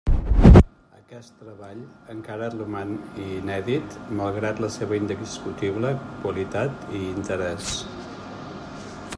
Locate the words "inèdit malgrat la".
3.25-4.71